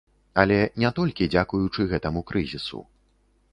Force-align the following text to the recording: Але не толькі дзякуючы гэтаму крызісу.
Але 0.43 0.55
не 0.83 0.91
толькі 0.99 1.27
дзякуючы 1.35 1.87
гэтаму 1.93 2.25
крызісу. 2.33 2.83